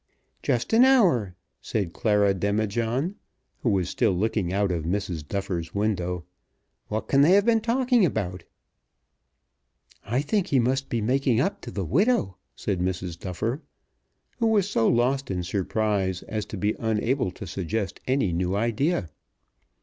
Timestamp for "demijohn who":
2.33-3.69